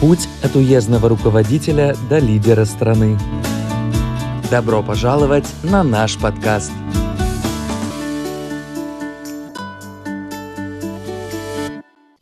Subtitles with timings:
[0.00, 3.18] Путь от уездного руководителя до лидера страны.
[4.48, 6.70] Добро пожаловать на наш подкаст.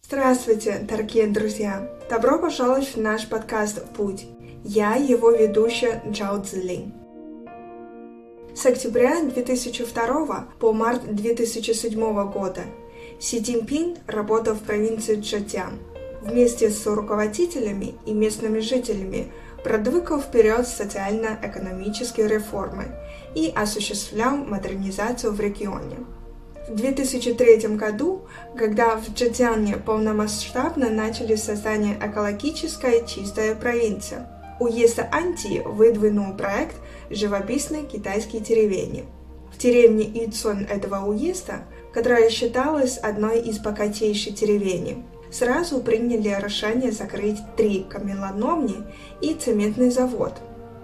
[0.02, 1.86] Здравствуйте, дорогие друзья!
[2.08, 4.24] Добро пожаловать в наш подкаст «Путь».
[4.64, 6.94] Я его ведущая Джао Цзилин.
[8.54, 12.62] С октября 2002 по март 2007 года
[13.20, 15.78] Си Цзиньпин работал в провинции Чжэцян–
[16.26, 19.32] вместе с руководителями и местными жителями
[19.62, 22.86] продвигал вперед социально-экономические реформы
[23.34, 25.96] и осуществлял модернизацию в регионе.
[26.68, 28.22] В 2003 году,
[28.56, 36.76] когда в Джетяне полномасштабно начали создание экологической чистая провинция, уезд Анти выдвинул проект
[37.10, 39.04] «Живописные китайские деревни».
[39.54, 45.04] В деревне Ицун этого уезда, которая считалась одной из богатейших деревень,
[45.36, 48.76] сразу приняли решение закрыть три камелономни
[49.20, 50.32] и цементный завод.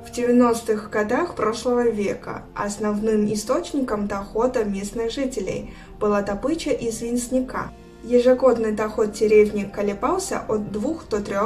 [0.06, 7.70] В 90-х годах прошлого века основным источником дохода местных жителей была добыча известняка.
[8.02, 11.36] Ежегодный доход деревни колебался от 2 до 3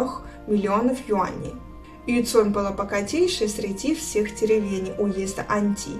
[0.47, 1.55] миллионов юаней.
[2.07, 5.91] Юцун была богатейшей среди всех деревень уезда Анти,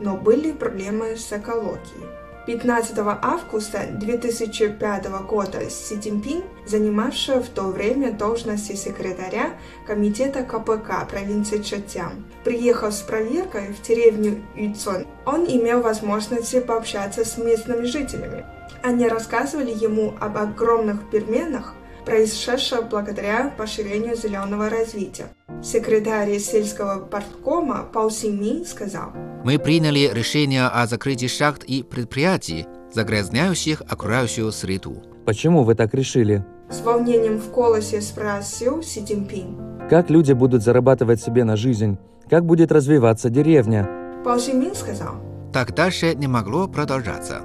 [0.00, 2.27] но были проблемы с экологией.
[2.48, 9.50] 15 августа 2005 года Си Цзиньпин, занимавший в то время должности секретаря
[9.86, 15.04] комитета КПК провинции Чжэцян, приехал с проверкой в деревню Юцон.
[15.26, 18.46] Он имел возможность пообщаться с местными жителями.
[18.82, 21.74] Они рассказывали ему об огромных переменах,
[22.08, 25.28] происшедших благодаря поощрению зеленого развития.
[25.62, 29.12] Секретарь сельского парткома Пау Синьмин сказал,
[29.44, 35.02] «Мы приняли решение о закрытии шахт и предприятий, загрязняющих окружающую среду».
[35.26, 36.44] Почему вы так решили?
[36.70, 39.88] С волнением в голосе спросил Си Цзиньпин.
[39.90, 41.98] Как люди будут зарабатывать себе на жизнь?
[42.30, 43.86] Как будет развиваться деревня?
[44.24, 45.16] Пау Синьмин сказал,
[45.52, 47.42] Так дальше не могло продолжаться.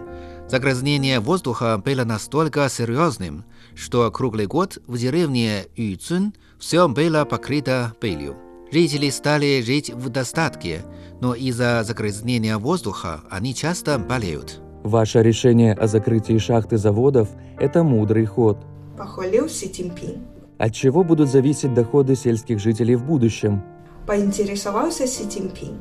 [0.47, 3.45] Загрязнение воздуха было настолько серьезным,
[3.75, 8.35] что круглый год в деревне Юцун все было покрыто пылью.
[8.71, 10.83] Жители стали жить в достатке,
[11.21, 14.61] но из-за загрязнения воздуха они часто болеют.
[14.83, 18.57] Ваше решение о закрытии шахт и заводов– это мудрый ход.
[18.97, 20.21] похвалил Си Цзиньпин.
[20.57, 23.63] От чего будут зависеть доходы сельских жителей в будущем?
[24.05, 25.79] Поинтересовался Си Цзиньпин.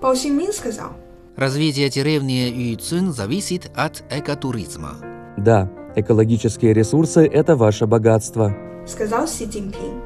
[0.00, 0.90] Пау Синьмин сказал,
[1.36, 4.94] Развитие деревни Юйцун зависит от экотуризма.
[5.36, 8.56] Да, экологические ресурсы– это ваше богатство.
[8.86, 10.00] сказал Си Цзиньпин.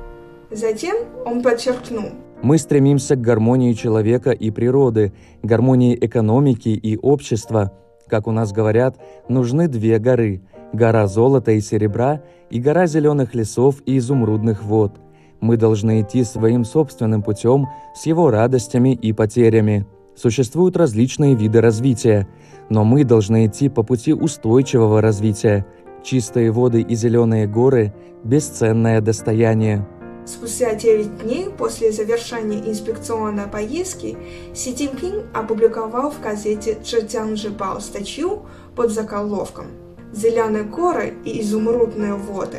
[0.50, 2.10] Затем он подчеркнул,
[2.42, 5.12] Мы стремимся к гармонии человека и природы,
[5.44, 7.70] гармонии экономики и общества.
[8.08, 8.96] Как у нас говорят,
[9.28, 10.42] нужны две горы–
[10.72, 14.98] гора золота и серебра и гора зеленых лесов и изумрудных вод.
[15.40, 19.86] Мы должны идти своим собственным путем с его радостями и потерями.
[20.14, 22.28] Существуют различные виды развития,
[22.68, 25.66] но мы должны идти по пути устойчивого развития.
[26.02, 27.92] Чистые воды и зеленые горы–
[28.24, 29.86] бесценное достояние.
[30.26, 34.16] Спустя 9 дней после завершения инспекционной поездки
[34.54, 38.42] Си Цзиньпин опубликовал в газете «Чжэцян Жибао» статью
[38.76, 39.66] под заголовком
[40.12, 42.58] «Зеленые горы и изумрудные воды.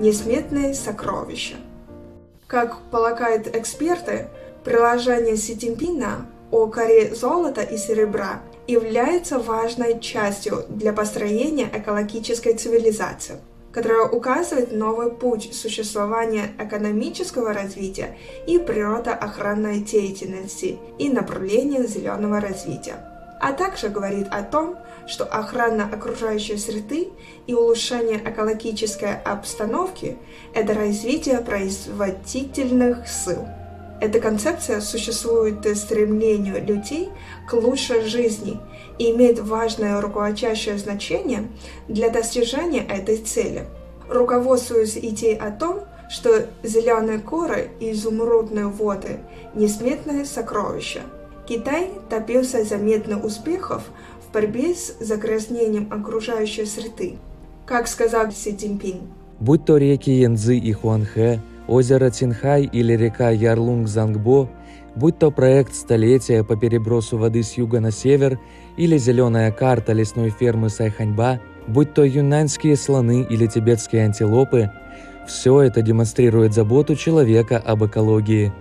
[0.00, 1.56] Несметные сокровища».
[2.46, 4.28] Как полагают эксперты,
[4.64, 13.40] приложение Си Цзиньпина о коре золота и серебра является важной частью для построения экологической цивилизации–
[13.72, 22.96] которая указывает новый путь существования экономического развития и природоохранной деятельности и направления зеленого развития.
[23.40, 24.76] А также говорит о том,
[25.08, 27.08] что охрана окружающей среды
[27.48, 30.16] и улучшение экологической обстановки–
[30.54, 33.44] это развитие производительных сил.
[34.02, 37.10] Эта концепция существует стремлению людей
[37.48, 38.58] к лучшей жизни
[38.98, 41.46] и имеет важное руководящее значение
[41.86, 43.64] для достижения этой цели.
[44.08, 49.20] Руководствуясь идеей о том, что зеленые горы и изумрудные воды–
[49.54, 51.02] несметное сокровище,
[51.46, 53.84] Китай добился заметных успехов
[54.26, 57.18] в борьбе с загрязнением окружающей среды.
[57.66, 59.02] Как сказал Си Цзиньпин,
[59.38, 61.40] Будь то реки Янцзы и Хуанхэ,
[61.72, 64.48] озеро Цинхай или река Ярлунг-Зангбо,
[64.94, 68.38] будь то проект столетия по перебросу воды с юга на север
[68.76, 74.70] или зеленая карта лесной фермы Сайханьба, будь то юнаньские слоны или тибетские антилопы,
[75.26, 78.52] все это демонстрирует заботу человека об экологии.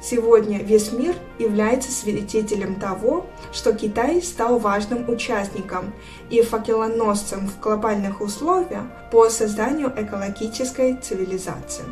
[0.00, 5.92] Сегодня весь мир является свидетелем того, что Китай стал важным участником
[6.30, 11.84] и факелоносцем в глобальных условиях по созданию экологической цивилизации.